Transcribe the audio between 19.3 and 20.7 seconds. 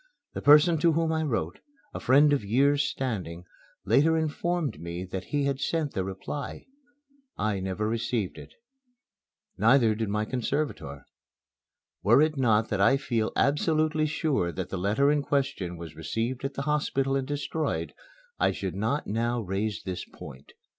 raise this point.